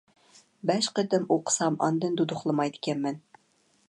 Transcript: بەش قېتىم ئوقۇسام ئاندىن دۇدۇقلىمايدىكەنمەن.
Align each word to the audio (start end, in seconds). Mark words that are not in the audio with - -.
بەش 0.69 0.87
قېتىم 0.99 1.27
ئوقۇسام 1.35 1.77
ئاندىن 1.87 2.17
دۇدۇقلىمايدىكەنمەن. 2.21 3.21